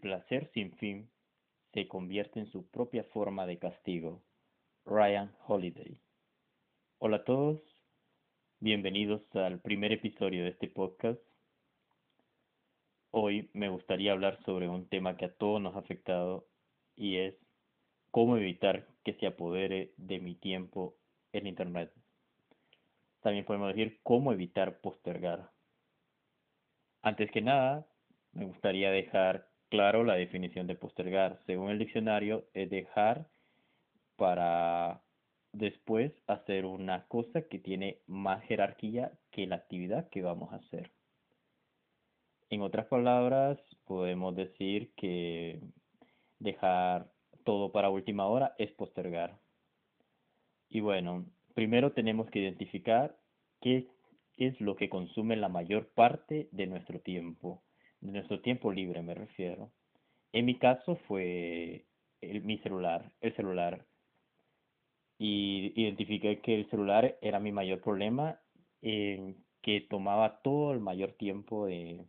[0.00, 1.10] placer sin fin
[1.72, 4.22] se convierte en su propia forma de castigo.
[4.86, 5.98] Ryan Holiday.
[6.98, 7.60] Hola a todos,
[8.58, 11.20] bienvenidos al primer episodio de este podcast.
[13.10, 16.46] Hoy me gustaría hablar sobre un tema que a todos nos ha afectado
[16.96, 17.34] y es
[18.10, 20.96] cómo evitar que se apodere de mi tiempo
[21.32, 21.92] en Internet.
[23.20, 25.50] También podemos decir cómo evitar postergar.
[27.02, 27.86] Antes que nada,
[28.32, 31.38] me gustaría dejar claro la definición de postergar.
[31.46, 33.26] Según el diccionario, es dejar
[34.16, 35.00] para
[35.52, 40.90] después hacer una cosa que tiene más jerarquía que la actividad que vamos a hacer.
[42.50, 45.60] En otras palabras, podemos decir que
[46.40, 47.10] dejar
[47.44, 49.38] todo para última hora es postergar.
[50.68, 53.16] Y bueno, primero tenemos que identificar
[53.60, 53.88] qué
[54.36, 57.62] es lo que consume la mayor parte de nuestro tiempo
[58.00, 59.72] de nuestro tiempo libre me refiero.
[60.32, 61.86] En mi caso fue
[62.20, 63.86] el, mi celular, el celular.
[65.18, 68.40] Y identifiqué que el celular era mi mayor problema,
[68.80, 72.06] que tomaba todo el mayor tiempo de,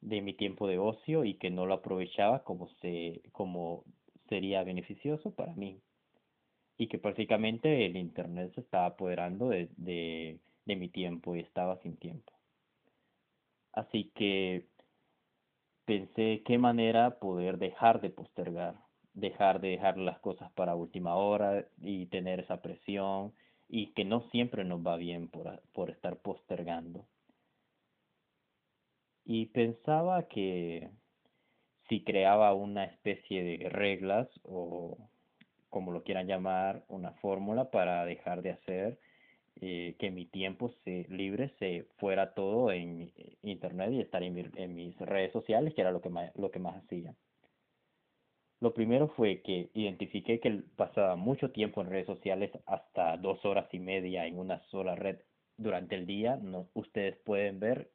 [0.00, 3.84] de mi tiempo de ocio y que no lo aprovechaba como, se, como
[4.28, 5.80] sería beneficioso para mí.
[6.76, 11.80] Y que prácticamente el Internet se estaba apoderando de, de, de mi tiempo y estaba
[11.82, 12.32] sin tiempo.
[13.72, 14.68] Así que
[15.84, 18.76] pensé qué manera poder dejar de postergar,
[19.12, 23.32] dejar de dejar las cosas para última hora y tener esa presión
[23.68, 27.06] y que no siempre nos va bien por, por estar postergando.
[29.24, 30.90] Y pensaba que
[31.88, 34.98] si creaba una especie de reglas o
[35.70, 38.98] como lo quieran llamar, una fórmula para dejar de hacer
[39.60, 44.74] eh, que mi tiempo se, libre se fuera todo en internet y estar en, en,
[44.74, 47.14] mis redes sociales, que era lo que, más, lo que más hacía.
[48.60, 53.72] Lo primero fue que identifiqué que pasaba mucho tiempo en redes sociales, hasta dos horas
[53.72, 55.18] y media en una sola red
[55.56, 56.36] durante el día.
[56.36, 57.90] No, ustedes pueden ver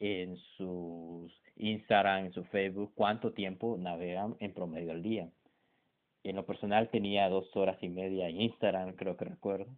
[0.00, 5.30] en sus Instagram, en su Facebook, cuánto tiempo navegan en promedio al día.
[6.24, 9.68] En lo personal tenía dos horas y media en Instagram, creo que recuerdo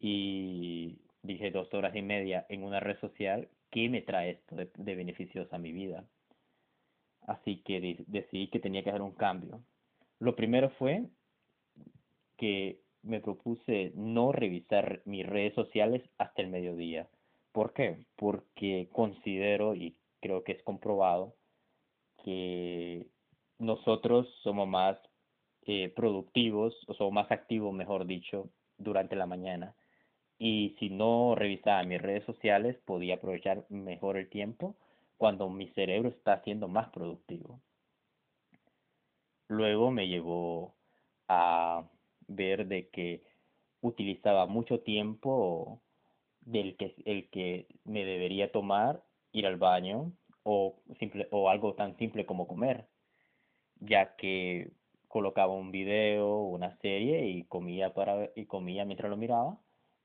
[0.00, 4.70] y dije dos horas y media en una red social, ¿qué me trae esto de,
[4.74, 6.04] de beneficioso a mi vida?
[7.26, 9.60] Así que decidí que tenía que hacer un cambio.
[10.18, 11.04] Lo primero fue
[12.38, 17.08] que me propuse no revisar mis redes sociales hasta el mediodía.
[17.52, 18.06] ¿Por qué?
[18.16, 21.34] Porque considero y creo que es comprobado
[22.24, 23.06] que
[23.58, 24.98] nosotros somos más
[25.66, 29.74] eh, productivos o somos más activos, mejor dicho, durante la mañana
[30.42, 34.74] y si no revisaba mis redes sociales podía aprovechar mejor el tiempo
[35.18, 37.60] cuando mi cerebro está siendo más productivo.
[39.48, 40.74] Luego me llevó
[41.28, 41.84] a
[42.26, 43.22] ver de que
[43.82, 45.82] utilizaba mucho tiempo
[46.40, 50.12] del que el que me debería tomar ir al baño
[50.42, 52.88] o simple o algo tan simple como comer,
[53.78, 54.72] ya que
[55.06, 59.58] colocaba un video, una serie y comía para y comía mientras lo miraba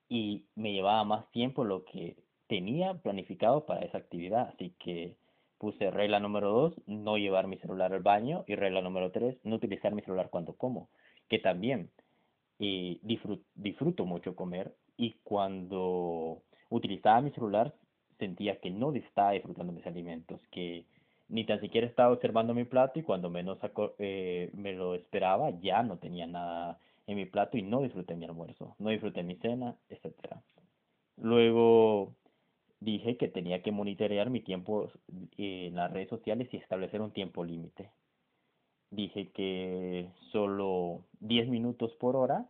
[0.08, 4.48] y me llevaba más tiempo lo que tenía planificado para esa actividad.
[4.54, 5.16] Así que
[5.58, 9.56] puse regla número dos, no llevar mi celular al baño y regla número tres, no
[9.56, 10.88] utilizar mi celular cuando como,
[11.28, 11.90] que también
[12.58, 17.74] eh, disfruto, mucho comer y cuando utilizaba mi celular
[18.18, 20.84] sentía que no estaba disfrutando mis alimentos, que
[21.28, 23.58] ni tan siquiera estaba observando mi plato y cuando menos
[23.98, 28.24] eh, me lo esperaba ya no tenía nada en mi plato y no disfruté mi
[28.24, 30.14] almuerzo, no disfruté mi cena, etc.
[31.16, 32.14] Luego
[32.80, 34.90] dije que tenía que monitorear mi tiempo
[35.36, 37.90] en las redes sociales y establecer un tiempo límite.
[38.90, 42.48] Dije que solo 10 minutos por hora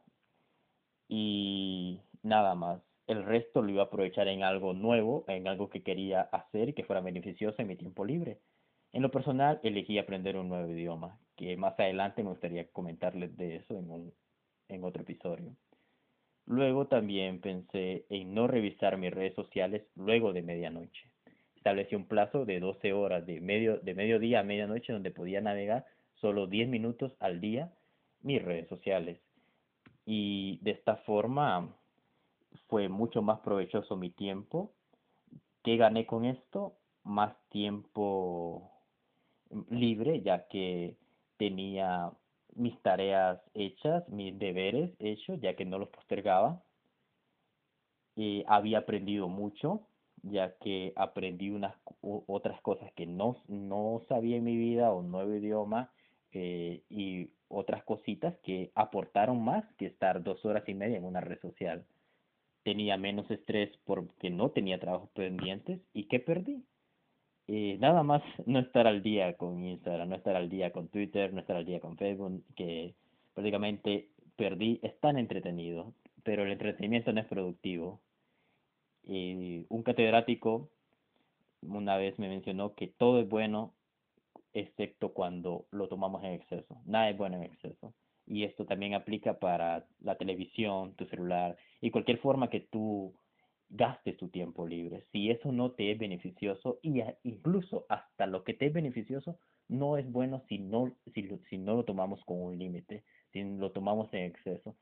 [1.09, 2.83] y nada más.
[3.07, 6.83] El resto lo iba a aprovechar en algo nuevo, en algo que quería hacer que
[6.83, 8.41] fuera beneficioso en mi tiempo libre.
[8.93, 13.57] En lo personal, elegí aprender un nuevo idioma, que más adelante me gustaría comentarles de
[13.57, 14.13] eso en un
[14.69, 15.55] en otro episodio.
[16.47, 21.11] Luego también pensé en no revisar mis redes sociales luego de medianoche.
[21.57, 25.85] Establecí un plazo de 12 horas de, medio, de mediodía a medianoche donde podía navegar
[26.21, 27.73] solo 10 minutos al día
[28.23, 29.19] mis redes sociales.
[30.05, 31.75] Y de esta forma
[32.69, 34.73] fue mucho más provechoso mi tiempo.
[35.65, 36.77] ¿Qué gané con esto?
[37.03, 38.71] Más tiempo
[39.71, 40.97] libre, ya que
[41.37, 42.13] tenía
[42.57, 46.63] mis tareas hechas, mis deberes hechos, ya que no los postergaba.
[48.47, 49.87] había aprendido mucho
[50.31, 55.35] ya que aprendí unas otras cosas que no, no sabía en mi vida, un nuevo
[55.35, 55.91] idioma
[56.33, 61.21] eh, y otras cositas que aportaron más que estar dos horas y media en una
[61.21, 61.85] red social.
[62.65, 66.65] Tenía menos estrés porque no tenía trabajos pendientes y ¿qué perdí?
[67.49, 71.33] Eh, nada más no estar al día con Instagram, no estar al día con Twitter,
[71.33, 72.95] no estar al día con Facebook, que
[73.35, 75.95] prácticamente perdí, es tan entretenido,
[76.25, 78.01] pero el entretenimiento no es productivo.
[79.05, 80.69] Y un catedrático
[81.63, 83.73] una vez me mencionó que todo es bueno
[84.53, 86.81] excepto cuando lo tomamos en exceso.
[86.85, 87.95] Nada es bueno en exceso.
[88.27, 93.15] Y esto también aplica para la televisión, tu celular y cualquier forma que tú
[93.77, 95.05] gastes tu tiempo libre.
[95.13, 99.39] Si eso no te es beneficioso y incluso hasta lo que te es beneficioso
[99.69, 103.73] no es bueno si no, si, si no lo tomamos con un límite, si lo
[103.73, 104.77] tomamos en exceso.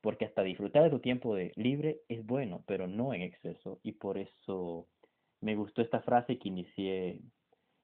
[0.00, 3.80] Porque hasta disfrutar de tu tiempo de libre es bueno, pero no en exceso.
[3.82, 4.86] Y por eso
[5.40, 7.20] me gustó esta frase que inicié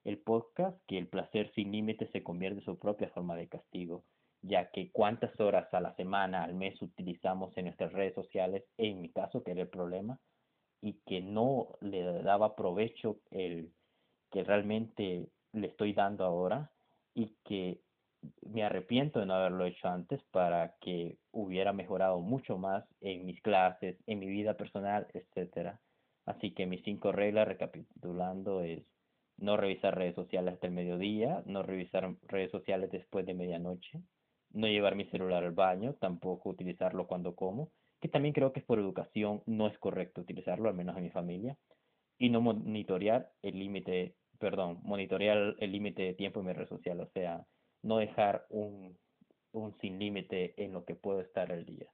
[0.05, 4.05] el podcast, que el placer sin límites se convierte en su propia forma de castigo,
[4.43, 9.01] ya que cuántas horas a la semana, al mes utilizamos en nuestras redes sociales, en
[9.01, 10.21] mi caso, que era el problema,
[10.85, 13.73] y que no le daba provecho el
[14.31, 16.71] que realmente le estoy dando ahora
[17.15, 17.81] y que
[18.43, 23.41] me arrepiento de no haberlo hecho antes para que hubiera mejorado mucho más en mis
[23.41, 25.81] clases, en mi vida personal, etcétera.
[26.27, 28.85] Así que mis cinco reglas, recapitulando, es
[29.39, 34.03] no revisar redes sociales hasta el mediodía, no revisar redes sociales después de medianoche,
[34.53, 37.71] no llevar mi celular al baño, tampoco utilizarlo cuando como,
[38.05, 41.57] que también creo que por educación, no es correcto utilizarlo, al menos en mi familia,
[42.19, 47.01] y no monitorear el límite, perdón, monitorear el límite de tiempo en mi red social,
[47.01, 47.47] o sea,
[47.83, 48.99] no dejar un,
[49.53, 51.87] un sin límite en lo que puedo estar al día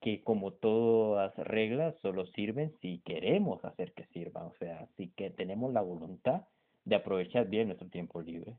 [0.00, 5.30] que como todas reglas solo sirven si queremos hacer que sirvan, o sea, si que
[5.30, 6.42] tenemos la voluntad
[6.84, 8.56] de aprovechar bien nuestro tiempo libre.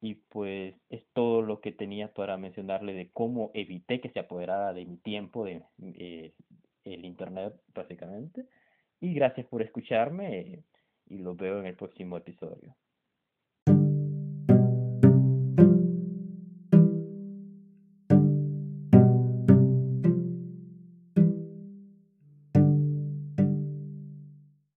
[0.00, 4.72] Y pues es todo lo que tenía para mencionarle de cómo evité que se apoderara
[4.72, 6.32] de mi tiempo, de eh,
[6.84, 8.46] el internet básicamente.
[9.00, 10.62] Y gracias por escucharme
[11.06, 12.76] y los veo en el próximo episodio.